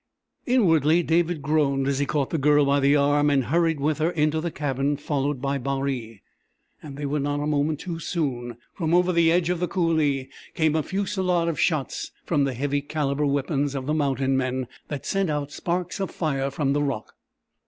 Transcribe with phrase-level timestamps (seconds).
[0.47, 4.09] Inwardly David groaned as he caught the Girl by the arm and hurried with her
[4.09, 6.23] into the cabin, followed by Baree.
[6.83, 8.57] They were not a moment too soon.
[8.73, 12.81] From over the edge of the coulée came a fusillade of shots from the heavy
[12.81, 17.13] calibre weapons of the mountain men that sent out sparks of fire from the rock.